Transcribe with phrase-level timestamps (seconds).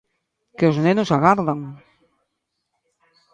[0.57, 1.59] Que os nenos agardan.